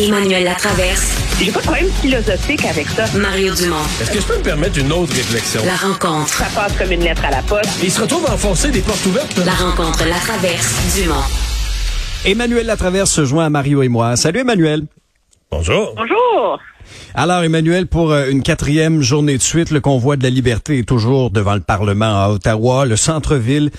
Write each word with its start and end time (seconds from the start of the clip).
Emmanuel 0.00 0.44
Latraverse. 0.44 1.14
J'ai 1.38 1.52
pas 1.52 1.58
de 1.60 1.64
problème 1.64 1.90
philosophique 2.00 2.64
avec 2.64 2.88
ça. 2.88 3.04
Mario 3.18 3.54
Dumont. 3.54 3.76
Est-ce 4.00 4.10
que 4.10 4.18
je 4.18 4.26
peux 4.26 4.38
me 4.38 4.42
permettre 4.42 4.78
une 4.78 4.90
autre 4.92 5.12
réflexion? 5.14 5.60
La 5.66 5.76
rencontre. 5.76 6.28
Ça 6.28 6.46
passe 6.54 6.72
comme 6.78 6.90
une 6.90 7.04
lettre 7.04 7.22
à 7.22 7.30
la 7.30 7.42
poste. 7.42 7.68
Il 7.82 7.90
se 7.90 8.00
retrouve 8.00 8.24
à 8.26 8.32
enfoncer 8.32 8.70
des 8.70 8.80
portes 8.80 9.04
ouvertes. 9.04 9.36
La 9.44 9.52
rencontre, 9.52 10.02
la 10.08 10.16
traverse, 10.16 10.74
Dumont. 10.96 11.20
Emmanuel 12.24 12.64
Latraverse 12.64 13.10
se 13.10 13.26
joint 13.26 13.44
à 13.44 13.50
Mario 13.50 13.82
et 13.82 13.88
moi. 13.88 14.16
Salut 14.16 14.40
Emmanuel. 14.40 14.86
Bonjour. 15.50 15.94
Bonjour. 15.94 16.58
Alors 17.14 17.42
Emmanuel, 17.42 17.86
pour 17.86 18.10
euh, 18.10 18.30
une 18.30 18.42
quatrième 18.42 19.02
journée 19.02 19.36
de 19.36 19.42
suite, 19.42 19.70
le 19.70 19.80
convoi 19.80 20.16
de 20.16 20.22
la 20.22 20.30
liberté 20.30 20.78
est 20.78 20.88
toujours 20.88 21.30
devant 21.30 21.54
le 21.54 21.60
Parlement 21.60 22.24
à 22.24 22.30
Ottawa. 22.30 22.86
Le 22.86 22.96
centre-ville 22.96 23.70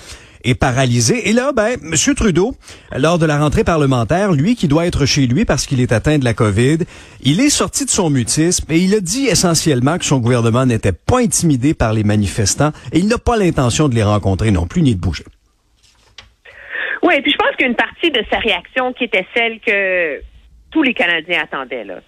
est 0.44 0.54
paralysé. 0.54 1.28
Et 1.28 1.32
là, 1.32 1.52
ben, 1.52 1.76
M. 1.82 2.14
Trudeau, 2.14 2.54
lors 2.96 3.18
de 3.18 3.26
la 3.26 3.38
rentrée 3.38 3.64
parlementaire, 3.64 4.32
lui 4.32 4.56
qui 4.56 4.68
doit 4.68 4.86
être 4.86 5.06
chez 5.06 5.26
lui 5.26 5.44
parce 5.44 5.66
qu'il 5.66 5.80
est 5.80 5.92
atteint 5.92 6.18
de 6.18 6.24
la 6.24 6.34
COVID, 6.34 6.78
il 7.22 7.40
est 7.40 7.50
sorti 7.50 7.84
de 7.84 7.90
son 7.90 8.10
mutisme 8.10 8.70
et 8.70 8.78
il 8.78 8.94
a 8.94 9.00
dit 9.00 9.26
essentiellement 9.26 9.98
que 9.98 10.04
son 10.04 10.18
gouvernement 10.18 10.66
n'était 10.66 10.92
pas 10.92 11.20
intimidé 11.20 11.74
par 11.74 11.92
les 11.92 12.04
manifestants 12.04 12.72
et 12.92 12.98
il 12.98 13.08
n'a 13.08 13.18
pas 13.18 13.36
l'intention 13.36 13.88
de 13.88 13.94
les 13.94 14.02
rencontrer 14.02 14.50
non 14.50 14.66
plus 14.66 14.82
ni 14.82 14.94
de 14.94 15.00
bouger. 15.00 15.24
Oui, 17.02 17.20
puis 17.20 17.32
je 17.32 17.36
pense 17.36 17.56
qu'une 17.56 17.74
partie 17.74 18.10
de 18.10 18.22
sa 18.30 18.38
réaction 18.38 18.92
qui 18.92 19.04
était 19.04 19.26
celle 19.34 19.58
que 19.60 20.20
tous 20.70 20.82
les 20.82 20.94
Canadiens 20.94 21.42
attendaient, 21.42 21.84
là. 21.84 22.00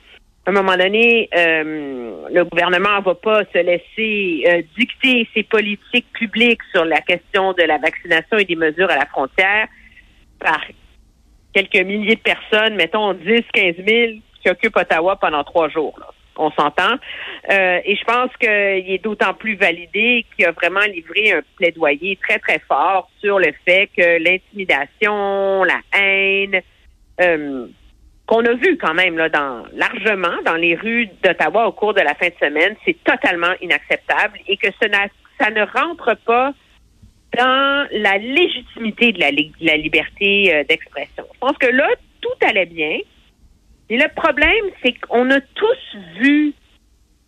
À 0.46 0.50
un 0.50 0.52
moment 0.52 0.76
donné, 0.76 1.30
euh, 1.34 2.28
le 2.30 2.44
gouvernement 2.44 3.00
va 3.00 3.14
pas 3.14 3.44
se 3.44 3.58
laisser 3.58 4.44
euh, 4.46 4.62
dicter 4.78 5.26
ses 5.32 5.42
politiques 5.42 6.12
publiques 6.12 6.60
sur 6.74 6.84
la 6.84 7.00
question 7.00 7.54
de 7.54 7.62
la 7.62 7.78
vaccination 7.78 8.36
et 8.36 8.44
des 8.44 8.56
mesures 8.56 8.90
à 8.90 8.96
la 8.96 9.06
frontière 9.06 9.68
par 10.38 10.60
quelques 11.54 11.86
milliers 11.86 12.16
de 12.16 12.20
personnes, 12.20 12.74
mettons 12.74 13.14
10, 13.14 13.40
15 13.54 13.76
000, 13.86 14.12
qui 14.42 14.50
occupent 14.50 14.76
Ottawa 14.76 15.16
pendant 15.16 15.42
trois 15.44 15.70
jours. 15.70 15.94
Là. 15.98 16.08
On 16.36 16.50
s'entend. 16.50 16.96
Euh, 17.50 17.80
et 17.84 17.96
je 17.96 18.04
pense 18.04 18.30
qu'il 18.38 18.50
est 18.50 19.02
d'autant 19.02 19.34
plus 19.34 19.54
validé 19.54 20.26
qu'il 20.34 20.44
a 20.46 20.50
vraiment 20.50 20.80
livré 20.80 21.32
un 21.32 21.42
plaidoyer 21.56 22.18
très, 22.22 22.38
très 22.38 22.58
fort 22.68 23.08
sur 23.20 23.38
le 23.38 23.52
fait 23.64 23.88
que 23.96 24.18
l'intimidation, 24.22 25.64
la 25.64 25.80
haine, 25.98 26.60
euh, 27.20 27.66
qu'on 28.26 28.44
a 28.44 28.54
vu 28.54 28.78
quand 28.78 28.94
même 28.94 29.18
là, 29.18 29.28
dans, 29.28 29.64
largement 29.74 30.42
dans 30.44 30.54
les 30.54 30.74
rues 30.74 31.08
d'Ottawa 31.22 31.68
au 31.68 31.72
cours 31.72 31.94
de 31.94 32.00
la 32.00 32.14
fin 32.14 32.28
de 32.28 32.34
semaine, 32.40 32.74
c'est 32.84 32.96
totalement 33.04 33.52
inacceptable 33.60 34.38
et 34.48 34.56
que 34.56 34.68
ça, 34.80 34.88
ça 35.40 35.50
ne 35.50 35.62
rentre 35.62 36.16
pas 36.24 36.52
dans 37.36 37.86
la 37.90 38.18
légitimité 38.18 39.12
de 39.12 39.20
la, 39.20 39.30
la 39.60 39.76
liberté 39.76 40.54
euh, 40.54 40.64
d'expression. 40.64 41.24
Je 41.34 41.38
pense 41.38 41.58
que 41.58 41.66
là, 41.66 41.88
tout 42.20 42.46
allait 42.46 42.66
bien. 42.66 42.98
Et 43.90 43.98
le 43.98 44.08
problème, 44.14 44.64
c'est 44.82 44.92
qu'on 44.92 45.30
a 45.30 45.40
tous 45.40 45.96
vu 46.18 46.54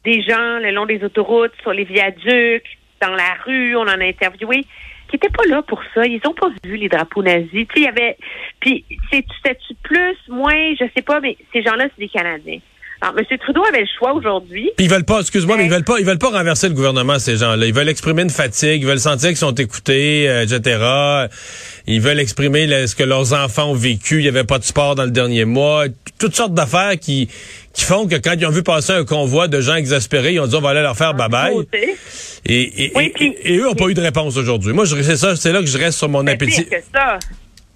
des 0.05 0.23
gens 0.23 0.59
le 0.61 0.71
long 0.71 0.87
des 0.87 1.03
autoroutes, 1.03 1.53
sur 1.63 1.73
les 1.73 1.85
viaducs, 1.85 2.79
dans 3.03 3.15
la 3.15 3.35
rue, 3.45 3.77
on 3.77 3.83
en 3.83 4.01
a 4.01 4.05
interviewé, 4.05 4.65
qui 5.09 5.17
n'étaient 5.17 5.31
pas 5.31 5.47
là 5.49 5.63
pour 5.63 5.83
ça. 5.95 6.05
Ils 6.07 6.21
n'ont 6.25 6.35
pas 6.35 6.49
vu 6.65 6.77
les 6.77 6.89
drapeaux 6.89 7.23
nazis. 7.23 7.51
Tu 7.51 7.61
sais, 7.61 7.69
il 7.77 7.83
y 7.83 7.89
avait. 7.89 8.17
Puis, 8.61 8.85
c'était-tu 9.11 9.75
plus, 9.83 10.17
moins, 10.29 10.75
je 10.75 10.85
sais 10.95 11.03
pas, 11.03 11.21
mais 11.21 11.37
ces 11.53 11.63
gens-là, 11.63 11.85
c'est 11.85 12.01
des 12.01 12.09
Canadiens. 12.09 12.61
Alors, 13.07 13.19
M. 13.19 13.39
Trudeau 13.39 13.65
avait 13.65 13.83
le 13.83 13.87
choix 13.99 14.15
aujourd'hui. 14.15 14.73
Puis 14.77 14.87
ils 14.87 14.91
veulent 14.91 15.05
pas, 15.05 15.21
excuse-moi, 15.21 15.57
mais 15.57 15.67
ils 15.67 15.71
veulent 15.71 15.85
pas, 15.85 16.01
ils 16.01 16.05
veulent 16.05 16.19
pas 16.19 16.31
renverser 16.31 16.69
le 16.69 16.75
gouvernement, 16.75 17.21
ces 17.21 17.37
gens-là. 17.37 17.65
Ils 17.65 17.75
veulent 17.75 17.89
exprimer 17.89 18.23
une 18.23 18.31
fatigue, 18.31 18.83
ils 18.83 18.87
veulent 18.87 18.99
sentir 18.99 19.29
qu'ils 19.29 19.37
sont 19.37 19.55
écoutés, 19.55 20.29
euh, 20.29 20.43
etc. 20.43 21.29
Ils 21.87 22.01
veulent 22.01 22.19
exprimer 22.19 22.67
ce 22.87 22.97
que 22.97 23.05
leurs 23.05 23.33
enfants 23.33 23.71
ont 23.71 23.75
vécu. 23.75 24.19
Il 24.19 24.25
y 24.25 24.29
avait 24.29 24.45
pas 24.45 24.59
de 24.59 24.65
sport 24.65 24.97
dans 24.97 25.05
le 25.05 25.13
dernier 25.13 25.45
mois. 25.45 25.85
Toutes 26.19 26.35
sortes 26.35 26.55
d'affaires 26.55 26.99
qui, 26.99 27.29
qui 27.73 27.85
font 27.85 28.09
que 28.09 28.17
quand 28.17 28.35
ils 28.37 28.47
ont 28.47 28.51
vu 28.51 28.65
passer 28.65 28.93
un 28.93 29.05
convoi 29.05 29.47
de 29.47 29.61
gens 29.61 29.77
exaspérés, 29.77 30.33
ils 30.33 30.41
ont 30.41 30.49
dit 30.49 30.57
on 30.57 30.61
va 30.61 30.71
aller 30.71 30.83
leur 30.83 30.97
faire 30.97 31.15
bye-bye. 31.15 31.65
Et, 32.45 32.87
et, 32.87 33.53
et, 33.53 33.59
eux 33.59 33.65
n'ont 33.65 33.75
pas 33.75 33.87
eu 33.87 33.95
de 33.95 34.01
réponse 34.01 34.37
aujourd'hui. 34.37 34.73
Moi, 34.73 34.85
c'est 34.87 35.17
ça, 35.17 35.37
c'est 35.37 35.53
là 35.53 35.61
que 35.61 35.67
je 35.67 35.79
reste 35.79 35.99
sur 35.99 36.09
mon 36.09 36.27
appétit. 36.27 36.67
Que 36.67 36.77
ça. 36.93 37.21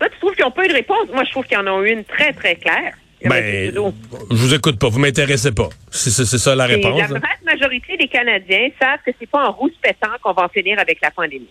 Toi, 0.01 0.09
tu 0.09 0.19
trouves 0.19 0.35
qu'ils 0.35 0.45
n'ont 0.45 0.51
pas 0.51 0.65
eu 0.65 0.69
de 0.69 0.75
réponse? 0.75 1.09
Moi, 1.13 1.23
je 1.25 1.31
trouve 1.31 1.45
qu'ils 1.45 1.59
en 1.59 1.67
ont 1.69 1.83
eu 1.83 1.91
une 1.91 2.05
très, 2.05 2.33
très 2.33 2.57
claire. 2.57 2.95
Ben, 3.23 3.73
je 3.75 4.37
vous 4.37 4.55
écoute 4.55 4.79
pas, 4.79 4.89
vous 4.89 4.99
m'intéressez 4.99 5.53
pas. 5.53 5.69
C'est 5.91 6.11
ça 6.11 6.55
la 6.55 6.67
réponse. 6.67 6.99
la 6.99 7.19
vaste 7.19 7.45
majorité 7.45 7.97
des 7.97 8.09
Canadiens 8.09 8.71
savent 8.81 9.01
que 9.05 9.11
c'est 9.19 9.29
pas 9.29 9.49
en 9.49 9.53
rouspétant 9.53 10.17
qu'on 10.23 10.33
va 10.33 10.45
en 10.45 10.49
finir 10.49 10.79
avec 10.79 11.01
la 11.03 11.11
pandémie. 11.11 11.51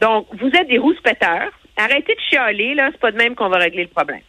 Donc, 0.00 0.26
vous 0.38 0.48
êtes 0.48 0.68
des 0.68 0.78
rouspéteurs. 0.78 1.50
Arrêtez 1.76 2.14
de 2.14 2.20
chialer, 2.28 2.74
là, 2.74 2.88
c'est 2.92 3.00
pas 3.00 3.12
de 3.12 3.16
même 3.16 3.34
qu'on 3.34 3.48
va 3.48 3.58
régler 3.58 3.84
le 3.84 3.90
problème. 3.90 4.22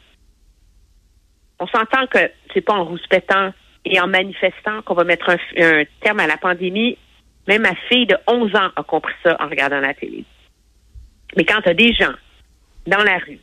On 1.60 1.68
s'entend 1.68 2.06
que 2.08 2.20
c'est 2.54 2.62
pas 2.62 2.74
en 2.74 2.86
rouspétant 2.86 3.52
et 3.86 4.00
en 4.00 4.08
manifestant 4.08 4.82
qu'on 4.84 4.94
va 4.94 5.04
mettre 5.04 5.30
un, 5.58 5.84
terme 6.02 6.20
à 6.20 6.28
la 6.28 6.38
pandémie. 6.38 6.98
Même 7.48 7.62
ma 7.62 7.76
fille 7.90 8.06
de 8.06 8.18
11 8.28 8.56
ans 8.56 8.70
a 8.76 8.84
compris 8.84 9.14
ça 9.24 9.36
en 9.40 9.48
regardant 9.48 9.80
la 9.80 9.94
télé. 9.94 10.26
Mais 11.36 11.46
quand 11.46 11.62
tu 11.62 11.70
as 11.70 11.74
des 11.74 11.94
gens 11.94 12.14
dans 12.86 13.04
la 13.04 13.18
rue, 13.18 13.40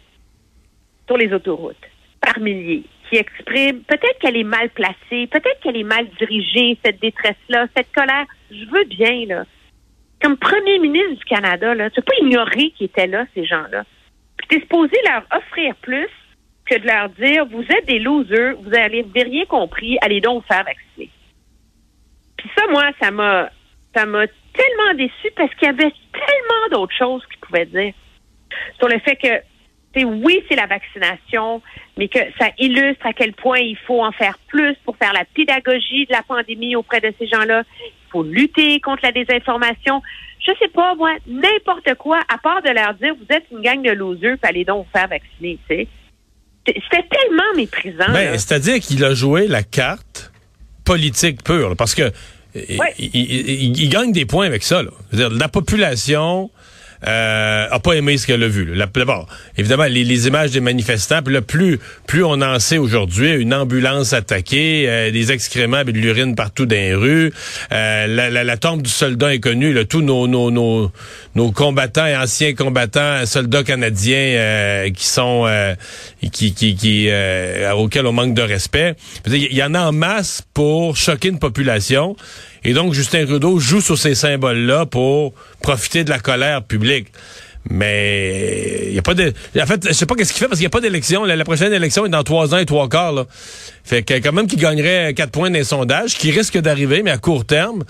sur 1.07 1.17
les 1.17 1.33
autoroutes, 1.33 1.77
par 2.25 2.39
milliers 2.41 2.85
qui 3.09 3.17
exprime 3.17 3.83
peut-être 3.83 4.19
qu'elle 4.21 4.37
est 4.37 4.45
mal 4.45 4.71
placée, 4.71 5.27
peut-être 5.27 5.61
qu'elle 5.63 5.77
est 5.77 5.83
mal 5.83 6.09
dirigée, 6.19 6.79
cette 6.85 7.01
détresse-là, 7.01 7.67
cette 7.77 7.93
colère. 7.93 8.25
Je 8.51 8.65
veux 8.71 8.85
bien, 8.85 9.27
là. 9.27 9.45
Comme 10.23 10.37
premier 10.37 10.79
ministre 10.79 11.19
du 11.19 11.25
Canada, 11.25 11.75
là, 11.75 11.91
tu 11.91 12.01
peux 12.01 12.07
pas 12.13 12.27
ignorer 12.27 12.71
qu'ils 12.71 12.87
étaient 12.87 13.07
là, 13.07 13.27
ces 13.35 13.45
gens-là. 13.45 13.85
Puis 14.39 14.47
t'es 14.49 14.61
supposé 14.61 14.97
leur 15.07 15.25
offrir 15.37 15.75
plus 15.77 16.09
que 16.65 16.79
de 16.79 16.87
leur 16.87 17.11
dire, 17.11 17.45
vous 17.47 17.63
êtes 17.63 17.87
des 17.87 17.99
losers, 17.99 18.55
vous 18.57 18.71
n'avez 18.71 19.05
rien 19.15 19.45
compris, 19.45 19.99
allez 20.01 20.23
donc 20.23 20.43
vous 20.43 20.55
faire 20.55 20.65
vacciner. 20.65 21.11
Puis 22.39 22.51
ça, 22.57 22.67
moi, 22.71 22.85
ça 23.01 23.11
m'a, 23.11 23.51
ça 23.95 24.07
m'a 24.07 24.27
tellement 24.27 24.95
déçu 24.97 25.31
parce 25.37 25.55
qu'il 25.57 25.67
y 25.67 25.71
avait 25.71 25.93
tellement 26.13 26.69
d'autres 26.73 26.97
choses 26.97 27.23
qu'ils 27.27 27.41
pouvaient 27.41 27.67
dire 27.67 27.93
sur 28.79 28.89
le 28.89 28.99
fait 29.01 29.17
que 29.17 29.54
oui, 30.03 30.43
c'est 30.49 30.57
la 30.57 30.67
vaccination, 30.67 31.63
mais 31.97 32.09
que 32.09 32.19
ça 32.39 32.49
illustre 32.59 33.07
à 33.07 33.13
quel 33.13 33.33
point 33.33 33.59
il 33.59 33.77
faut 33.87 34.03
en 34.03 34.11
faire 34.11 34.39
plus 34.49 34.75
pour 34.85 34.97
faire 34.97 35.13
la 35.13 35.25
pédagogie 35.25 36.07
de 36.07 36.13
la 36.13 36.23
pandémie 36.23 36.75
auprès 36.75 37.01
de 37.01 37.13
ces 37.19 37.29
gens-là. 37.29 37.63
Il 37.81 38.11
faut 38.11 38.25
lutter 38.25 38.81
contre 38.81 39.03
la 39.05 39.13
désinformation. 39.13 40.03
Je 40.41 40.51
sais 40.59 40.69
pas, 40.69 40.95
moi, 40.97 41.13
n'importe 41.27 41.95
quoi, 41.95 42.21
à 42.29 42.39
part 42.39 42.63
de 42.63 42.71
leur 42.71 42.95
dire, 42.95 43.15
vous 43.15 43.35
êtes 43.35 43.45
une 43.53 43.61
gang 43.61 43.81
de 43.83 43.91
losers, 43.91 44.37
puis 44.43 44.51
allez 44.51 44.65
donc 44.65 44.87
vous 44.87 44.99
faire 44.99 45.09
vacciner, 45.09 45.59
tu 45.69 45.77
sais. 45.77 45.89
C'était 46.67 47.07
tellement 47.09 47.55
méprisant. 47.57 48.13
Ben, 48.13 48.39
c'est-à-dire 48.39 48.81
qu'il 48.81 49.05
a 49.05 49.15
joué 49.15 49.47
la 49.47 49.63
carte 49.63 50.33
politique 50.85 51.45
pure, 51.45 51.77
parce 51.77 51.95
que 51.95 52.11
il, 52.99 53.89
gagne 53.91 54.13
des 54.13 54.27
points 54.27 54.47
avec 54.47 54.63
ça. 54.63 54.83
Là. 54.83 54.91
-dire, 55.13 55.29
la 55.39 55.49
population 55.49 56.51
euh, 57.07 57.67
a 57.71 57.81
pas 57.81 57.93
aimé 57.95 58.17
ce 58.17 58.27
qu'elle 58.27 58.43
a 58.43 58.49
vu. 58.49 58.75
D'abord, 58.95 59.29
évidemment, 59.59 59.85
les, 59.85 60.27
images 60.27 60.53
des 60.53 60.61
manifestants, 60.61 61.23
puis 61.23 61.35
là, 61.35 61.43
plus, 61.43 61.79
plus 62.07 62.25
on 62.25 62.41
en 62.41 62.59
sait 62.59 62.79
aujourd'hui, 62.79 63.33
une 63.33 63.53
ambulance 63.53 64.13
attaquée, 64.13 64.87
euh, 64.89 65.11
des 65.11 65.33
excréments 65.33 65.81
et 65.81 65.85
de 65.85 65.99
l'urine 65.99 66.35
partout 66.35 66.67
dans 66.67 66.77
les 66.77 66.95
rues, 66.95 67.33
euh, 67.73 68.07
la, 68.07 68.31
la, 68.31 68.45
la, 68.45 68.57
tombe 68.57 68.83
du 68.83 68.91
soldat 68.91 69.29
inconnu, 69.29 69.73
là, 69.73 69.85
tous 69.85 70.01
nos, 70.01 70.27
nos, 70.27 70.51
nos, 70.51 70.91
nos 71.35 71.53
combattants 71.53 72.07
et 72.07 72.17
anciens 72.17 72.55
combattants, 72.55 73.27
soldats 73.27 73.65
canadiens 73.65 74.17
euh, 74.17 74.91
qui 74.91 75.07
sont 75.07 75.47
qui, 76.33 76.55
qui, 76.55 76.75
qui 76.75 77.09
auxquels 77.77 78.07
on 78.07 78.13
manque 78.13 78.35
de 78.35 78.43
respect. 78.43 78.95
Il 79.27 79.55
y 79.55 79.63
en 79.63 79.75
a 79.75 79.89
en 79.89 79.93
masse 79.93 80.43
pour 80.55 80.97
choquer 80.97 81.29
une 81.29 81.39
population. 81.39 82.17
Et 82.65 82.73
donc, 82.73 82.95
Justin 82.95 83.27
Trudeau 83.27 83.59
joue 83.59 83.81
sur 83.81 83.99
ces 83.99 84.15
symboles-là 84.15 84.87
pour 84.87 85.35
profiter 85.61 86.03
de 86.03 86.11
la 86.11 86.19
colère 86.19 86.63
publique. 86.63 87.09
Mais 87.71 88.89
il 88.89 88.95
y 88.95 88.99
a 88.99 89.03
pas 89.03 89.15
de. 89.15 89.33
En 89.59 89.67
fait, 89.67 89.89
je 89.89 89.93
sais 89.93 90.07
pas 90.07 90.15
qu'est-ce 90.15 90.33
qu'il 90.33 90.41
fait 90.41 90.49
parce 90.49 90.59
qu'il 90.59 90.65
n'y 90.65 90.69
a 90.69 90.71
pas 90.71 90.81
d'élection. 90.81 91.25
La, 91.25 91.45
prochaine 91.45 91.73
élection 91.73 92.05
est 92.05 92.11
dans 92.11 92.23
trois 92.23 92.55
ans 92.55 92.59
et 92.59 92.67
trois 92.67 92.89
quarts. 92.89 93.13
Là. 93.13 93.27
Fait 93.85 94.03
que 94.03 94.15
quand 94.15 94.33
même 94.33 94.47
qu'il 94.47 94.59
gagnerait 94.59 95.15
quatre 95.15 95.31
points 95.31 95.49
dans 95.51 95.57
les 95.57 95.65
sondages, 95.65 96.17
qui 96.17 96.31
risque 96.31 96.59
d'arriver, 96.59 97.03
mais 97.03 97.11
à 97.11 97.19
court 97.19 97.47
terme. 97.47 97.85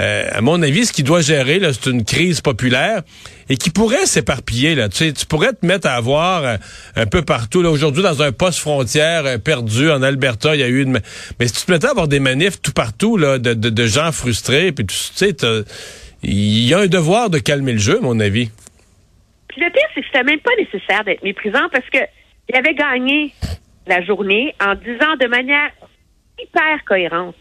Euh, 0.00 0.28
à 0.32 0.40
mon 0.40 0.62
avis, 0.62 0.86
ce 0.86 0.92
qui 0.92 1.02
doit 1.02 1.20
gérer, 1.20 1.60
c'est 1.72 1.90
une 1.90 2.04
crise 2.04 2.40
populaire 2.40 3.02
et 3.48 3.56
qui 3.56 3.70
pourrait 3.70 4.06
s'éparpiller. 4.06 4.76
Tu, 4.90 5.12
pourrais 5.28 5.52
te 5.52 5.64
mettre 5.66 5.88
à 5.88 5.92
avoir 5.92 6.44
euh, 6.44 6.56
un 6.96 7.06
peu 7.06 7.22
partout. 7.22 7.60
Aujourd'hui, 7.64 8.02
dans 8.02 8.22
un 8.22 8.32
poste 8.32 8.60
frontière 8.60 9.26
euh, 9.26 9.38
perdu 9.38 9.90
en 9.90 10.02
Alberta, 10.02 10.54
il 10.54 10.60
y 10.60 10.64
a 10.64 10.68
eu 10.68 10.82
une... 10.82 11.00
Mais 11.40 11.48
si 11.48 11.54
tu 11.54 11.66
te 11.66 11.72
mettais 11.72 11.86
à 11.86 11.90
avoir 11.90 12.08
des 12.08 12.20
manifs 12.20 12.60
tout 12.60 12.72
partout 12.72 13.18
de, 13.18 13.86
gens 13.86 14.12
frustrés, 14.12 14.74
il 16.22 16.64
y 16.64 16.74
a 16.74 16.78
un 16.78 16.86
devoir 16.86 17.30
de 17.30 17.38
calmer 17.38 17.72
le 17.72 17.78
jeu, 17.78 17.98
à 17.98 18.00
mon 18.00 18.20
avis. 18.20 18.50
Puis 19.48 19.60
le 19.60 19.70
pire, 19.70 19.82
c'est 19.94 20.00
que 20.02 20.06
c'était 20.06 20.24
même 20.24 20.40
pas 20.40 20.54
nécessaire 20.58 21.04
d'être 21.04 21.22
méprisant 21.22 21.68
parce 21.72 21.88
que 21.90 21.98
il 22.50 22.56
avait 22.56 22.74
gagné 22.74 23.34
la 23.86 24.02
journée 24.02 24.54
en 24.60 24.74
disant 24.74 25.16
de 25.20 25.26
manière 25.26 25.70
hyper 26.40 26.84
cohérente 26.86 27.36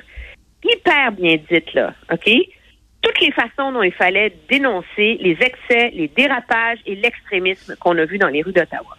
hyper 0.63 1.12
bien 1.12 1.38
dite, 1.50 1.74
là, 1.74 1.94
OK? 2.12 2.30
Toutes 3.01 3.19
les 3.21 3.31
façons 3.31 3.71
dont 3.71 3.83
il 3.83 3.94
fallait 3.94 4.33
dénoncer 4.50 5.18
les 5.19 5.38
excès, 5.39 5.92
les 5.94 6.07
dérapages 6.07 6.80
et 6.86 6.95
l'extrémisme 6.95 7.75
qu'on 7.77 7.98
a 7.98 8.06
vu 8.06 8.18
dans 8.18 8.27
les 8.27 8.42
rues 8.42 8.54
d'Ottawa. 8.54 8.98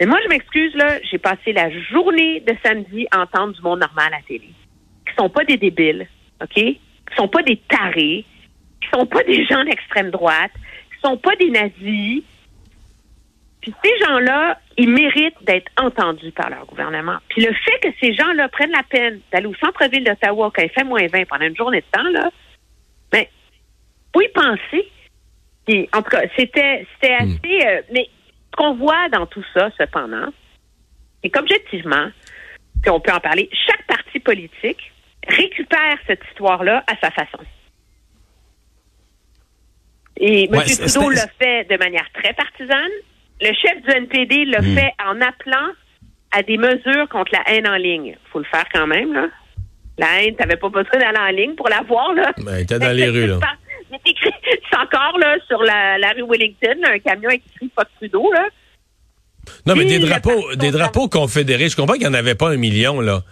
Mais 0.00 0.06
moi, 0.06 0.18
je 0.24 0.28
m'excuse, 0.28 0.74
là, 0.74 0.98
j'ai 1.10 1.18
passé 1.18 1.52
la 1.52 1.70
journée 1.70 2.40
de 2.40 2.54
samedi 2.64 3.06
à 3.10 3.20
entendre 3.20 3.52
du 3.52 3.60
monde 3.60 3.80
normal 3.80 4.08
à 4.14 4.16
la 4.16 4.22
télé. 4.22 4.48
Qui 5.06 5.14
sont 5.18 5.28
pas 5.28 5.44
des 5.44 5.58
débiles, 5.58 6.08
OK? 6.42 6.54
Qui 6.54 7.16
sont 7.16 7.28
pas 7.28 7.42
des 7.42 7.58
tarés, 7.68 8.24
qui 8.80 8.88
sont 8.92 9.06
pas 9.06 9.22
des 9.24 9.44
gens 9.44 9.62
d'extrême 9.64 10.10
droite, 10.10 10.52
qui 10.54 11.00
sont 11.06 11.18
pas 11.18 11.36
des 11.36 11.50
nazis. 11.50 12.22
Puis 13.60 13.74
ces 13.84 13.98
gens-là, 14.04 14.58
ils 14.78 14.88
méritent 14.88 15.42
d'être 15.42 15.70
entendus 15.76 16.32
par 16.32 16.48
leur 16.48 16.64
gouvernement. 16.66 17.18
Puis 17.28 17.42
le 17.44 17.52
fait 17.52 17.78
que 17.82 17.88
ces 18.00 18.14
gens-là 18.14 18.48
prennent 18.48 18.70
la 18.70 18.82
peine 18.82 19.20
d'aller 19.32 19.46
au 19.46 19.54
centre-ville 19.56 20.04
d'Ottawa 20.04 20.50
quand 20.54 20.62
il 20.62 20.70
fait 20.70 20.84
moins 20.84 21.06
20 21.06 21.26
pendant 21.28 21.44
une 21.44 21.56
journée 21.56 21.80
de 21.82 21.98
temps, 21.98 22.08
là, 22.10 22.30
ben, 23.12 23.24
faut 24.14 24.22
y 24.22 24.28
penser. 24.28 24.88
Puis, 25.66 25.88
en 25.92 26.02
tout 26.02 26.10
cas, 26.10 26.22
c'était, 26.36 26.86
c'était 26.94 27.14
assez... 27.14 27.66
euh, 27.66 27.82
mais 27.92 28.08
ce 28.50 28.56
qu'on 28.56 28.74
voit 28.74 29.08
dans 29.10 29.26
tout 29.26 29.44
ça, 29.54 29.70
cependant, 29.78 30.28
c'est 31.22 31.30
qu'objectivement, 31.30 32.08
puis 32.82 32.90
on 32.90 33.00
peut 33.00 33.12
en 33.12 33.20
parler, 33.20 33.50
chaque 33.66 33.86
parti 33.86 34.18
politique 34.20 34.92
récupère 35.28 35.98
cette 36.06 36.22
histoire-là 36.30 36.82
à 36.86 36.96
sa 36.96 37.10
façon. 37.10 37.44
Et 40.16 40.44
M. 40.44 40.54
Ouais, 40.54 40.64
Trudeau 40.64 41.10
l'a 41.10 41.28
fait 41.38 41.64
de 41.64 41.76
manière 41.76 42.08
très 42.12 42.32
partisane. 42.32 42.90
Le 43.40 43.52
chef 43.54 43.82
du 43.82 43.90
NPD 43.90 44.44
l'a 44.46 44.60
Hmm. 44.60 44.74
fait 44.76 44.92
en 45.06 45.20
appelant 45.20 45.68
à 46.32 46.42
des 46.42 46.56
mesures 46.58 47.08
contre 47.10 47.32
la 47.32 47.42
haine 47.52 47.66
en 47.66 47.76
ligne. 47.76 48.16
faut 48.32 48.38
le 48.38 48.44
faire 48.44 48.64
quand 48.72 48.86
même, 48.86 49.12
là. 49.12 49.26
La 49.98 50.22
haine, 50.22 50.34
t'avais 50.36 50.56
pas 50.56 50.68
besoin 50.68 50.98
d'aller 50.98 51.18
en 51.18 51.36
ligne 51.36 51.54
pour 51.56 51.68
la 51.68 51.82
voir, 51.82 52.12
là. 52.14 52.32
Ben, 52.38 52.64
t'es 52.64 52.78
dans 52.78 52.94
les 52.96 53.08
rues, 53.08 53.26
là. 53.26 53.38
C'est 53.92 54.76
encore, 54.76 55.18
là, 55.18 55.36
sur 55.48 55.62
la, 55.62 55.98
la 55.98 56.10
rue 56.12 56.22
Wellington, 56.28 56.78
un 56.84 56.98
camion 57.00 57.28
avec 57.28 57.42
écrit 57.54 57.70
Fuck 57.76 57.88
Trudeau, 57.96 58.32
là. 58.32 58.46
Non, 59.66 59.74
mais 59.74 59.84
des 59.84 59.98
le 59.98 60.06
drapeaux, 60.06 60.54
des 60.54 60.70
drapeaux 60.70 61.08
confédérés, 61.08 61.68
je 61.68 61.76
comprends 61.76 61.94
qu'il 61.94 62.02
n'y 62.02 62.08
en 62.08 62.14
avait 62.14 62.34
pas 62.36 62.50
un 62.50 62.56
million, 62.56 63.00
là. 63.00 63.22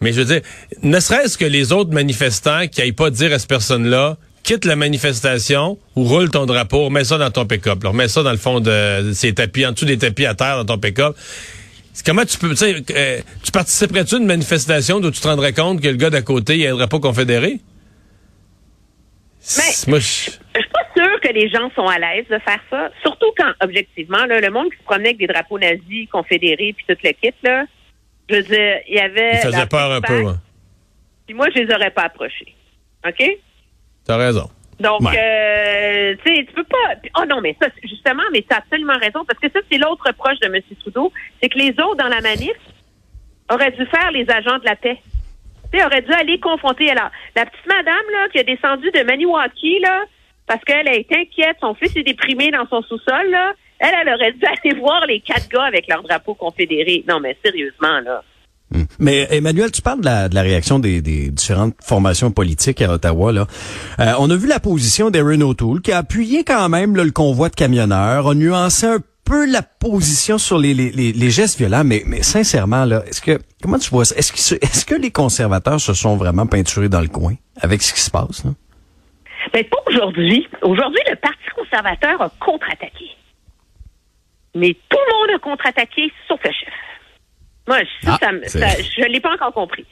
Mais 0.00 0.12
je 0.12 0.20
veux 0.20 0.26
dire, 0.26 0.40
ne 0.82 0.98
serait-ce 0.98 1.38
que 1.38 1.44
les 1.44 1.72
autres 1.72 1.92
manifestants 1.92 2.66
qui 2.66 2.80
n'aillent 2.80 2.92
pas 2.92 3.10
dire 3.10 3.32
à 3.32 3.38
cette 3.38 3.48
personne-là, 3.48 4.16
quitte 4.42 4.64
la 4.64 4.76
manifestation 4.76 5.78
ou 5.96 6.04
roule 6.04 6.30
ton 6.30 6.46
drapeau, 6.46 6.84
remets 6.86 7.04
ça 7.04 7.18
dans 7.18 7.30
ton 7.30 7.46
pick-up, 7.46 7.82
remets 7.84 8.08
ça 8.08 8.22
dans 8.22 8.30
le 8.32 8.36
fond 8.38 8.60
de 8.60 9.12
ces 9.14 9.34
tapis, 9.34 9.64
en 9.66 9.72
dessous 9.72 9.84
des 9.84 9.98
tapis 9.98 10.26
à 10.26 10.34
terre 10.34 10.56
dans 10.64 10.74
ton 10.74 10.78
pick-up. 10.80 11.16
Comment 12.06 12.24
tu 12.24 12.38
peux, 12.38 12.54
euh, 12.62 13.20
tu 13.44 13.52
participerais-tu 13.52 14.14
à 14.14 14.18
une 14.18 14.26
manifestation 14.26 14.96
où 14.96 15.10
tu 15.10 15.20
te 15.20 15.28
rendrais 15.28 15.52
compte 15.52 15.80
que 15.80 15.88
le 15.88 15.96
gars 15.96 16.10
d'à 16.10 16.22
côté, 16.22 16.56
il 16.56 16.66
a 16.66 16.72
un 16.72 16.76
drapeau 16.76 17.00
confédéré? 17.00 17.60
Moi, 19.88 19.98
je- 19.98 20.04
suis 20.04 20.30
pas 20.72 20.86
sûre 20.96 21.20
que 21.20 21.32
les 21.32 21.48
gens 21.50 21.68
sont 21.74 21.86
à 21.86 21.98
l'aise 21.98 22.24
de 22.30 22.38
faire 22.38 22.60
ça. 22.70 22.90
Surtout 23.02 23.26
quand, 23.36 23.52
objectivement, 23.62 24.24
là, 24.26 24.40
le 24.40 24.50
monde 24.50 24.70
qui 24.70 24.78
se 24.78 24.84
promenait 24.84 25.08
avec 25.10 25.18
des 25.18 25.26
drapeaux 25.26 25.58
nazis, 25.58 26.08
confédérés, 26.10 26.74
puis 26.76 26.84
tout 26.88 26.96
le 27.02 27.10
kit, 27.10 27.34
là, 27.42 27.64
je 28.30 28.36
veux 28.36 28.42
dire, 28.42 28.76
il 28.88 28.94
y 28.94 29.00
avait... 29.00 29.32
il 29.34 29.40
faisait 29.40 29.66
peur 29.66 29.90
un 29.92 30.00
peu, 30.00 30.26
hein. 30.28 30.40
Puis 31.26 31.34
moi, 31.34 31.48
je 31.54 31.60
les 31.60 31.74
aurais 31.74 31.90
pas 31.90 32.02
approchés. 32.04 32.54
OK? 33.06 33.22
T'as 34.06 34.16
raison. 34.16 34.48
Donc, 34.80 35.00
Ouais. 35.02 35.16
euh, 35.16 36.14
tu 36.24 36.34
sais, 36.34 36.44
tu 36.44 36.52
peux 36.54 36.64
pas. 36.64 36.94
Oh 37.20 37.24
non, 37.28 37.40
mais 37.40 37.56
ça, 37.60 37.68
justement, 37.84 38.22
mais 38.32 38.42
tu 38.42 38.52
as 38.52 38.58
absolument 38.58 38.98
raison, 39.00 39.24
parce 39.24 39.38
que 39.38 39.48
ça, 39.50 39.60
c'est 39.70 39.78
l'autre 39.78 40.02
reproche 40.06 40.38
de 40.40 40.46
M. 40.46 40.60
Trudeau, 40.80 41.12
c'est 41.40 41.48
que 41.48 41.58
les 41.58 41.70
autres 41.70 41.96
dans 41.96 42.08
la 42.08 42.20
manif 42.20 42.56
auraient 43.50 43.70
dû 43.70 43.86
faire 43.86 44.10
les 44.10 44.28
agents 44.30 44.58
de 44.58 44.64
la 44.64 44.74
paix. 44.76 44.98
Tu 45.72 45.78
sais, 45.78 45.84
auraient 45.84 46.02
dû 46.02 46.12
aller 46.12 46.40
confronter. 46.40 46.90
Alors, 46.90 47.10
la 47.36 47.46
petite 47.46 47.66
madame, 47.66 48.04
là, 48.12 48.28
qui 48.32 48.38
a 48.40 48.42
descendu 48.42 48.90
de 48.90 49.02
Maniwaki, 49.04 49.78
là, 49.80 50.04
parce 50.46 50.62
qu'elle 50.64 50.88
est 50.88 51.06
inquiète, 51.14 51.56
son 51.60 51.74
fils 51.74 51.94
est 51.96 52.02
déprimé 52.02 52.50
dans 52.50 52.66
son 52.68 52.82
sous-sol, 52.82 53.30
là, 53.30 53.52
elle, 53.78 53.94
elle 54.02 54.14
aurait 54.14 54.32
dû 54.32 54.44
aller 54.64 54.74
voir 54.78 55.06
les 55.06 55.20
quatre 55.20 55.48
gars 55.48 55.64
avec 55.64 55.86
leur 55.86 56.02
drapeau 56.02 56.34
confédéré. 56.34 57.04
Non, 57.08 57.20
mais 57.20 57.36
sérieusement, 57.44 58.00
là. 58.00 58.22
Hmm. 58.74 58.84
Mais 58.98 59.26
Emmanuel, 59.30 59.70
tu 59.70 59.82
parles 59.82 60.00
de 60.00 60.04
la, 60.06 60.28
de 60.28 60.34
la 60.34 60.42
réaction 60.42 60.78
des, 60.78 61.02
des 61.02 61.30
différentes 61.30 61.74
formations 61.82 62.30
politiques 62.30 62.80
à 62.82 62.90
Ottawa. 62.92 63.32
Là. 63.32 63.46
Euh, 64.00 64.12
on 64.18 64.30
a 64.30 64.36
vu 64.36 64.46
la 64.48 64.60
position 64.60 65.10
d'Erin 65.10 65.40
O'Toole 65.42 65.80
qui 65.82 65.92
a 65.92 65.98
appuyé 65.98 66.42
quand 66.44 66.68
même 66.68 66.96
là, 66.96 67.04
le 67.04 67.10
convoi 67.10 67.48
de 67.48 67.54
camionneurs, 67.54 68.28
a 68.28 68.34
nuancé 68.34 68.86
un 68.86 68.98
peu 69.24 69.50
la 69.50 69.62
position 69.62 70.36
sur 70.38 70.58
les, 70.58 70.74
les, 70.74 70.90
les, 71.12 71.30
gestes 71.30 71.56
violents, 71.58 71.84
mais, 71.84 72.02
mais 72.06 72.22
sincèrement, 72.22 72.84
là, 72.84 73.02
est-ce 73.06 73.20
que 73.20 73.38
comment 73.62 73.78
tu 73.78 73.88
vois 73.90 74.04
ça? 74.04 74.16
Est-ce 74.16 74.32
que, 74.32 74.38
ce- 74.38 74.54
est-ce 74.56 74.84
que 74.84 74.94
les 74.96 75.10
conservateurs 75.12 75.80
se 75.80 75.92
sont 75.94 76.16
vraiment 76.16 76.46
peinturés 76.46 76.88
dans 76.88 77.00
le 77.00 77.08
coin 77.08 77.34
avec 77.60 77.82
ce 77.82 77.92
qui 77.94 78.00
se 78.00 78.10
passe? 78.10 78.44
Là? 78.44 78.50
Ben, 79.52 79.64
pas 79.64 79.78
aujourd'hui. 79.86 80.48
Aujourd'hui, 80.62 81.00
le 81.10 81.16
Parti 81.16 81.38
conservateur 81.56 82.20
a 82.22 82.30
contre-attaqué. 82.40 83.10
Mais 84.54 84.74
tout 84.88 84.98
le 85.08 85.14
monde 85.14 85.36
a 85.36 85.38
contre-attaqué, 85.38 86.10
sauf 86.28 86.40
le 86.44 86.50
chef. 86.50 86.74
Moi, 87.68 87.78
ça, 88.02 88.12
Ah, 88.14 88.18
ça 88.20 88.30
c'est- 88.44 88.58
ça- 88.58 88.82
je 88.96 89.02
ne 89.02 89.12
l'ai 89.12 89.20
pas 89.20 89.32
encore 89.32 89.52
compris. 89.52 89.84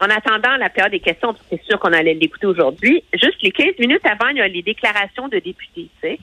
En 0.00 0.06
attendant 0.08 0.56
la 0.56 0.70
période 0.70 0.92
des 0.92 1.00
questions, 1.00 1.34
c'est 1.50 1.62
sûr 1.64 1.78
qu'on 1.78 1.92
allait 1.92 2.14
l'écouter 2.14 2.46
aujourd'hui, 2.46 3.02
juste 3.14 3.42
les 3.42 3.50
15 3.50 3.78
minutes 3.78 4.06
avant, 4.06 4.28
il 4.28 4.36
y 4.38 4.40
a 4.40 4.48
les 4.48 4.62
déclarations 4.62 5.28
de 5.28 5.38
députés, 5.38 5.88
tu 6.02 6.08
sais. 6.08 6.18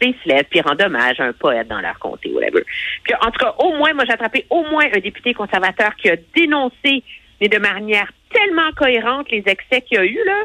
Ils 0.00 0.14
se 0.22 0.28
lèvent, 0.28 0.44
puis 0.48 0.60
ils 0.60 0.62
rendent 0.62 0.80
hommage 0.80 1.18
à 1.20 1.24
un 1.24 1.32
poète 1.32 1.66
dans 1.68 1.80
leur 1.80 1.98
comté, 1.98 2.30
whatever. 2.32 2.62
Puis 3.02 3.14
en 3.20 3.30
tout 3.32 3.38
cas, 3.44 3.54
au 3.58 3.72
moins, 3.76 3.92
moi, 3.94 4.04
j'ai 4.06 4.12
attrapé 4.12 4.46
au 4.48 4.62
moins 4.64 4.84
un 4.94 5.00
député 5.00 5.34
conservateur 5.34 5.94
qui 5.96 6.08
a 6.08 6.16
dénoncé, 6.36 7.02
mais 7.40 7.48
de 7.48 7.58
manière 7.58 8.10
tellement 8.32 8.70
cohérente, 8.76 9.28
les 9.30 9.42
excès 9.46 9.82
qu'il 9.82 9.96
y 9.96 10.00
a 10.00 10.04
eu, 10.04 10.18
là. 10.24 10.44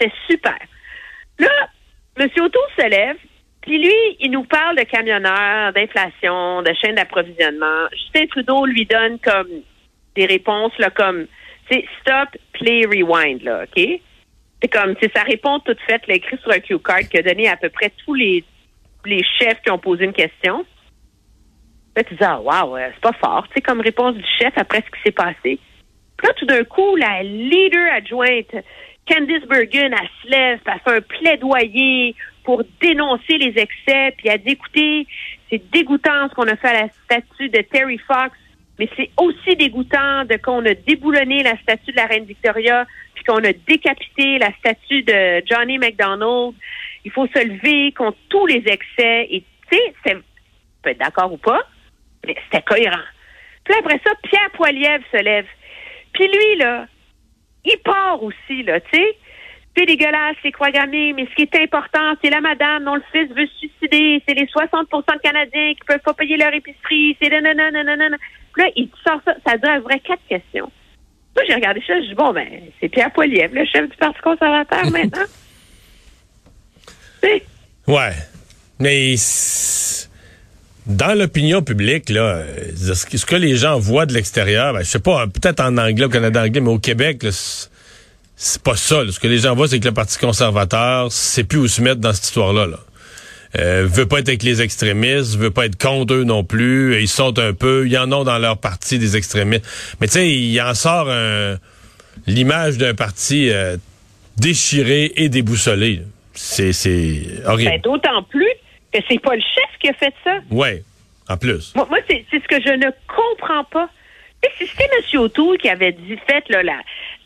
C'est 0.00 0.12
super. 0.30 0.56
Là, 1.38 1.48
M. 2.16 2.28
Auto 2.40 2.60
se 2.78 2.88
lève, 2.88 3.16
puis 3.62 3.78
lui, 3.78 4.16
il 4.20 4.30
nous 4.30 4.44
parle 4.44 4.76
de 4.76 4.82
camionneurs, 4.82 5.72
d'inflation, 5.72 6.62
de 6.62 6.72
chaîne 6.74 6.96
d'approvisionnement. 6.96 7.88
Justin 7.92 8.26
Trudeau 8.26 8.66
lui 8.66 8.86
donne 8.86 9.18
comme 9.20 9.48
des 10.16 10.26
réponses 10.26 10.76
là, 10.78 10.90
comme 10.90 11.26
stop, 12.00 12.28
play, 12.52 12.82
rewind, 12.84 13.42
là, 13.42 13.64
OK? 13.64 14.00
C'est 14.60 14.68
comme 14.68 14.94
c'est 15.00 15.12
sa 15.16 15.22
réponse 15.22 15.62
toute 15.64 15.80
faite, 15.80 16.06
là, 16.06 16.14
écrite 16.14 16.40
sur 16.40 16.50
un 16.50 16.60
cue 16.60 16.78
card 16.78 16.98
a 17.14 17.22
donné 17.22 17.48
à 17.48 17.56
peu 17.56 17.68
près 17.70 17.90
tous 18.04 18.14
les, 18.14 18.44
les 19.04 19.22
chefs 19.38 19.60
qui 19.62 19.70
ont 19.70 19.78
posé 19.78 20.04
une 20.04 20.12
question. 20.12 20.64
Là, 21.96 22.04
tu 22.04 22.14
dis, 22.14 22.24
ah, 22.24 22.40
wow, 22.40 22.76
euh, 22.76 22.88
c'est 22.94 23.00
pas 23.00 23.12
fort, 23.12 23.46
tu 23.48 23.54
sais, 23.54 23.60
comme 23.60 23.80
réponse 23.80 24.14
du 24.14 24.24
chef 24.38 24.52
après 24.56 24.78
ce 24.78 24.90
qui 24.96 25.02
s'est 25.04 25.12
passé. 25.12 25.58
Puis 26.16 26.26
là, 26.26 26.32
tout 26.34 26.46
d'un 26.46 26.64
coup, 26.64 26.96
la 26.96 27.22
leader 27.22 27.92
adjointe, 27.92 28.54
Candice 29.08 29.44
Bergen, 29.46 29.94
elle 29.94 30.08
se 30.22 30.28
lève, 30.28 30.60
elle 30.64 30.80
fait 30.84 30.96
un 30.96 31.00
plaidoyer 31.00 32.14
pour 32.44 32.62
dénoncer 32.80 33.38
les 33.38 33.58
excès, 33.60 34.14
puis 34.16 34.28
elle 34.28 34.42
dit, 34.42 34.52
écoutez, 34.52 35.06
c'est 35.50 35.62
dégoûtant 35.70 36.28
ce 36.28 36.34
qu'on 36.34 36.48
a 36.48 36.56
fait 36.56 36.68
à 36.68 36.82
la 36.82 36.88
statue 37.04 37.48
de 37.48 37.60
Terry 37.62 37.98
Fox, 37.98 38.36
mais 38.78 38.88
c'est 38.96 39.10
aussi 39.16 39.56
dégoûtant 39.56 40.24
de 40.24 40.36
qu'on 40.36 40.64
a 40.64 40.74
déboulonné 40.74 41.42
la 41.42 41.56
statue 41.58 41.92
de 41.92 41.96
la 41.96 42.06
reine 42.06 42.24
Victoria, 42.24 42.86
puis 43.14 43.24
qu'on 43.24 43.44
a 43.44 43.52
décapité 43.52 44.38
la 44.38 44.52
statue 44.54 45.02
de 45.02 45.42
Johnny 45.46 45.78
McDonald. 45.78 46.54
Il 47.04 47.10
faut 47.10 47.26
se 47.26 47.46
lever 47.46 47.92
contre 47.92 48.18
tous 48.28 48.46
les 48.46 48.62
excès. 48.66 49.28
Et 49.30 49.44
tu 49.70 49.78
sais, 50.04 50.16
peut 50.82 50.90
être 50.90 50.98
d'accord 50.98 51.32
ou 51.32 51.36
pas, 51.36 51.60
mais 52.26 52.34
c'était 52.44 52.62
cohérent. 52.62 53.04
Puis 53.64 53.74
après 53.78 54.00
ça, 54.04 54.10
Pierre 54.22 54.50
Poilievre 54.52 55.04
se 55.12 55.22
lève. 55.22 55.46
Puis 56.12 56.26
lui, 56.26 56.56
là, 56.56 56.86
il 57.64 57.78
part 57.84 58.22
aussi, 58.22 58.62
là, 58.62 58.80
tu 58.80 58.96
sais. 58.96 59.16
C'est 59.74 59.86
dégueulasse, 59.86 60.36
c'est 60.42 60.52
croix 60.52 60.70
gammées, 60.70 61.14
mais 61.14 61.26
ce 61.30 61.34
qui 61.34 61.42
est 61.42 61.62
important, 61.62 62.14
c'est 62.22 62.28
la 62.28 62.42
madame 62.42 62.84
dont 62.84 62.94
le 62.94 63.02
fils 63.10 63.28
veut 63.34 63.46
se 63.46 63.58
suicider, 63.58 64.22
c'est 64.28 64.34
les 64.34 64.46
60 64.46 64.86
de 64.90 65.18
Canadiens 65.22 65.72
qui 65.72 65.80
peuvent 65.86 66.00
pas 66.04 66.12
payer 66.12 66.36
leur 66.36 66.52
épicerie, 66.52 67.16
c'est 67.20 67.30
nanana, 67.30 68.08
là, 68.56 68.68
il 68.76 68.90
sort 69.02 69.20
ça, 69.24 69.34
ça 69.46 69.56
dure 69.56 69.70
un 69.70 69.80
vrai 69.80 69.98
quatre 70.00 70.20
questions. 70.28 70.70
Moi, 71.34 71.44
j'ai 71.48 71.54
regardé 71.54 71.82
ça, 71.86 71.98
je 72.02 72.08
dis, 72.08 72.14
bon, 72.14 72.34
ben, 72.34 72.46
c'est 72.80 72.90
Pierre 72.90 73.10
Poilievre, 73.12 73.54
le 73.54 73.64
chef 73.64 73.88
du 73.88 73.96
Parti 73.96 74.20
conservateur 74.20 74.84
maintenant. 74.90 75.24
Tu 77.22 77.28
sais, 77.28 77.42
Ouais. 77.86 78.12
Mais 78.78 79.14
dans 80.86 81.16
l'opinion 81.16 81.62
publique, 81.62 82.08
là, 82.08 82.38
euh, 82.38 82.72
ce 82.76 83.26
que 83.26 83.36
les 83.36 83.56
gens 83.56 83.78
voient 83.78 84.06
de 84.06 84.14
l'extérieur, 84.14 84.72
ben, 84.72 84.80
je 84.80 84.88
sais 84.88 84.98
pas, 84.98 85.26
peut-être 85.26 85.60
en 85.60 85.76
anglais, 85.78 86.06
au 86.06 86.08
Canada 86.08 86.42
anglais, 86.42 86.60
mais 86.60 86.70
au 86.70 86.78
Québec, 86.78 87.24
c'est 88.36 88.62
pas 88.62 88.76
ça. 88.76 89.04
là. 89.04 89.12
Ce 89.12 89.20
que 89.20 89.28
les 89.28 89.38
gens 89.38 89.54
voient, 89.54 89.68
c'est 89.68 89.80
que 89.80 89.86
le 89.88 89.94
Parti 89.94 90.18
conservateur 90.18 91.12
sait 91.12 91.44
plus 91.44 91.58
où 91.58 91.68
se 91.68 91.82
mettre 91.82 92.00
dans 92.00 92.12
cette 92.12 92.24
histoire-là. 92.24 92.66
Là. 92.66 92.78
Euh, 93.58 93.86
veut 93.86 94.06
pas 94.06 94.20
être 94.20 94.28
avec 94.28 94.42
les 94.42 94.62
extrémistes, 94.62 95.36
veut 95.36 95.50
pas 95.50 95.66
être 95.66 95.78
contre 95.78 96.14
eux 96.14 96.24
non 96.24 96.42
plus. 96.42 97.00
Ils 97.00 97.08
sont 97.08 97.38
un 97.38 97.52
peu, 97.52 97.86
ils 97.86 97.98
en 97.98 98.10
ont 98.12 98.24
dans 98.24 98.38
leur 98.38 98.58
parti 98.58 98.98
des 98.98 99.16
extrémistes. 99.16 99.66
Mais 100.00 100.06
tu 100.06 100.14
sais, 100.14 100.30
il 100.30 100.60
en 100.60 100.74
sort 100.74 101.08
l'image 102.26 102.78
d'un 102.78 102.94
parti 102.94 103.50
euh, 103.50 103.76
déchiré 104.36 105.12
et 105.16 105.28
déboussolé. 105.28 106.02
c'est 106.34 106.70
horrible. 107.46 107.70
ben, 107.70 107.80
d'autant 107.82 108.22
plus 108.24 108.52
que 108.92 109.00
c'est 109.08 109.20
pas 109.20 109.34
le 109.34 109.42
chef 109.42 109.71
qui 109.82 109.88
a 109.88 109.92
fait 109.94 110.14
ça? 110.24 110.38
Ouais, 110.50 110.82
en 111.28 111.36
plus. 111.36 111.74
Moi, 111.74 111.86
moi, 111.90 111.98
c'est 112.08 112.24
c'est 112.30 112.42
ce 112.42 112.48
que 112.48 112.62
je 112.62 112.72
ne 112.72 112.90
comprends 113.06 113.64
pas. 113.64 113.90
Si 114.58 114.66
c'était 114.66 114.84
M. 114.84 115.20
O'Toole 115.20 115.58
qui 115.58 115.68
avait 115.68 115.92
dit, 115.92 116.16
fait 116.26 116.48
là, 116.48 116.62
la, 116.62 116.80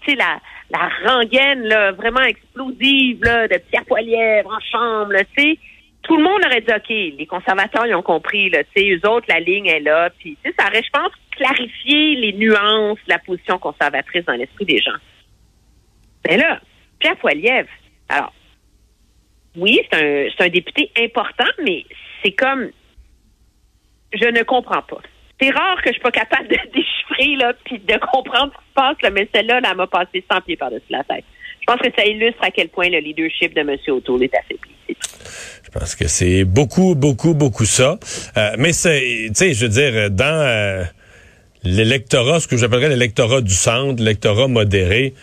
la, 0.07 0.41
la 0.71 0.91
rengaine 1.07 1.63
là, 1.63 1.93
vraiment 1.93 2.23
explosive 2.23 3.23
là, 3.23 3.49
de 3.49 3.59
Pierre 3.71 3.85
Poilièvre 3.87 4.51
en 4.51 4.61
chambre, 4.61 5.13
là, 5.13 5.21
tout 6.03 6.17
le 6.17 6.23
monde 6.23 6.41
aurait 6.45 6.61
dit, 6.61 6.73
OK, 6.73 6.89
les 7.19 7.27
conservateurs, 7.27 7.87
ils 7.87 7.95
ont 7.95 8.03
compris, 8.03 8.51
là, 8.51 8.63
eux 8.79 9.09
autres, 9.09 9.27
la 9.29 9.41
ligne 9.41 9.67
est 9.67 9.81
là. 9.81 10.11
Puis, 10.19 10.37
ça 10.59 10.67
aurait, 10.67 10.83
je 10.83 10.91
pense, 10.91 11.13
clarifié 11.31 12.17
les 12.17 12.33
nuances 12.35 12.99
de 13.07 13.11
la 13.11 13.19
position 13.19 13.59
conservatrice 13.59 14.25
dans 14.25 14.35
l'esprit 14.35 14.67
des 14.67 14.79
gens. 14.79 14.99
Mais 16.29 16.37
là, 16.37 16.61
Pierre 16.99 17.17
Poilievre, 17.17 17.69
alors, 18.09 18.33
oui, 19.57 19.81
c'est 19.91 19.99
un, 19.99 20.45
un 20.47 20.49
député 20.49 20.91
important, 20.99 21.49
mais 21.65 21.85
c'est 22.23 22.33
comme, 22.33 22.71
je 24.13 24.27
ne 24.27 24.43
comprends 24.43 24.83
pas. 24.83 25.01
C'est 25.41 25.51
rare 25.51 25.77
que 25.83 25.89
je 25.89 25.93
suis 25.93 26.03
pas 26.03 26.11
capable 26.11 26.49
de 26.49 26.57
déchiffrer, 26.75 27.37
là, 27.37 27.53
puis 27.65 27.79
de 27.79 27.99
comprendre 28.13 28.53
ce 28.53 28.59
qui 28.59 28.69
se 28.69 28.75
passe, 28.75 28.97
là, 29.03 29.11
mais 29.11 29.29
celle-là, 29.35 29.61
là, 29.61 29.69
elle 29.71 29.77
m'a 29.77 29.87
passé 29.87 30.25
100 30.31 30.41
pieds 30.43 30.57
par-dessus 30.57 30.85
la 30.91 31.05
tête. 31.05 31.25
Je 31.61 31.73
pense 31.73 31.81
que 31.81 31.93
ça 31.97 32.07
illustre 32.07 32.43
à 32.43 32.51
quel 32.51 32.69
point 32.69 32.89
le 32.89 32.99
leadership 32.99 33.55
de 33.55 33.61
M. 33.61 33.77
O'Toole 33.89 34.23
est 34.23 34.35
affaibli. 34.35 34.71
Je 35.65 35.71
pense 35.71 35.97
que 35.97 36.07
c'est 36.07 36.45
beaucoup, 36.45 36.95
beaucoup, 36.95 37.35
beaucoup 37.35 37.65
ça. 37.65 37.99
Euh, 38.37 38.55
mais 38.57 38.73
c'est, 38.73 39.27
tu 39.29 39.35
sais, 39.35 39.53
je 39.53 39.67
veux 39.67 39.73
dire, 39.73 40.11
dans 40.11 40.25
euh, 40.25 40.85
l'électorat, 41.65 42.41
ce 42.41 42.47
que 42.47 42.57
j'appellerais 42.57 42.89
l'électorat 42.89 43.41
du 43.41 43.53
centre, 43.53 43.99
l'électorat 43.99 44.47
modéré, 44.47 45.15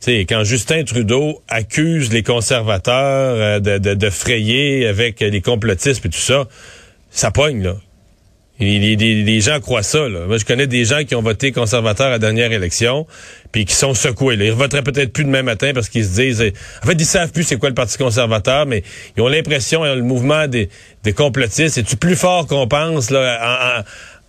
tu 0.00 0.12
sais, 0.12 0.20
quand 0.26 0.44
Justin 0.44 0.84
Trudeau 0.84 1.42
accuse 1.48 2.12
les 2.12 2.22
conservateurs 2.22 3.34
euh, 3.36 3.60
de, 3.60 3.78
de, 3.78 3.94
de 3.94 4.10
frayer 4.10 4.86
avec 4.86 5.20
les 5.20 5.40
complotistes 5.40 6.04
et 6.06 6.08
tout 6.08 6.18
ça, 6.18 6.46
ça 7.10 7.30
pogne, 7.30 7.62
là. 7.62 7.76
Les, 8.60 8.96
les, 8.96 9.40
gens 9.40 9.60
croient 9.60 9.84
ça. 9.84 10.08
Là. 10.08 10.26
Moi, 10.26 10.36
je 10.36 10.44
connais 10.44 10.66
des 10.66 10.84
gens 10.84 11.04
qui 11.04 11.14
ont 11.14 11.22
voté 11.22 11.52
conservateur 11.52 12.08
à 12.08 12.10
la 12.10 12.18
dernière 12.18 12.50
élection, 12.50 13.06
puis 13.52 13.64
qui 13.64 13.74
sont 13.74 13.94
secoués. 13.94 14.34
Là. 14.34 14.46
Ils 14.46 14.52
voteraient 14.52 14.82
peut-être 14.82 15.12
plus 15.12 15.24
demain 15.24 15.44
matin 15.44 15.70
parce 15.72 15.88
qu'ils 15.88 16.04
se 16.04 16.20
disent... 16.20 16.52
En 16.82 16.86
fait, 16.86 16.94
ils 16.94 17.06
savent 17.06 17.30
plus 17.30 17.44
c'est 17.44 17.56
quoi 17.56 17.68
le 17.68 17.76
Parti 17.76 17.96
conservateur, 17.98 18.66
mais 18.66 18.82
ils 19.16 19.22
ont 19.22 19.28
l'impression, 19.28 19.84
le 19.84 20.02
mouvement 20.02 20.48
des, 20.48 20.70
des 21.04 21.12
complotistes, 21.12 21.76
c'est-tu 21.76 21.96
plus 21.96 22.16
fort 22.16 22.48
qu'on 22.48 22.66
pense 22.66 23.10
là, 23.10 23.84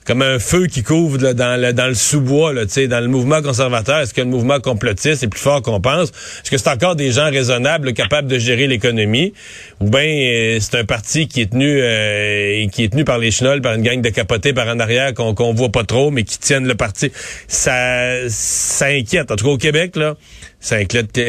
comme 0.10 0.24
un 0.24 0.40
feu 0.40 0.66
qui 0.66 0.82
couvre 0.82 1.20
dans 1.20 1.62
le, 1.62 1.72
dans 1.72 1.86
le 1.86 1.94
sous-bois, 1.94 2.52
là, 2.52 2.66
dans 2.66 3.00
le 3.00 3.08
mouvement 3.08 3.44
conservateur. 3.44 4.00
Est-ce 4.00 4.16
que 4.16 4.22
le 4.22 4.28
mouvement 4.28 4.60
complotiste 4.60 5.22
est 5.22 5.28
plus 5.28 5.40
fort 5.40 5.62
qu'on 5.62 5.82
pense? 5.82 6.10
Est-ce 6.10 6.50
que 6.50 6.58
c'est 6.58 6.70
encore 6.70 6.96
des 6.96 7.12
gens 7.12 7.30
raisonnables, 7.30 7.94
capables 7.94 8.28
de 8.28 8.40
gérer 8.40 8.66
l'économie? 8.66 9.34
Ou 9.80 9.88
bien 9.88 10.02
euh, 10.02 10.58
c'est 10.60 10.80
un 10.80 10.84
parti 10.84 11.28
qui 11.28 11.42
est 11.42 11.52
tenu 11.52 11.80
euh, 11.80 12.66
qui 12.70 12.86
est 12.86 12.90
tenu 12.90 13.04
par 13.06 13.20
les 13.20 13.30
chenolles, 13.30 13.62
par 13.62 13.76
une 13.76 13.84
gang 13.84 14.02
de 14.02 14.10
capotés 14.10 14.52
par 14.52 14.68
en 14.68 14.80
arrière 14.80 15.14
qu'on 15.14 15.36
qu'on 15.36 15.54
voit 15.54 15.70
pas 15.70 15.84
trop, 15.84 16.10
mais 16.10 16.24
qui 16.24 16.40
tiennent 16.40 16.66
le 16.66 16.74
parti? 16.74 17.12
Ça, 17.48 18.28
ça 18.30 18.88
inquiète. 18.88 19.30
En 19.30 19.36
tout 19.36 19.46
cas, 19.46 19.52
au 19.52 19.58
Québec, 19.58 19.96
là, 19.96 20.16
ça 20.60 20.78
inquiète, 20.78 21.20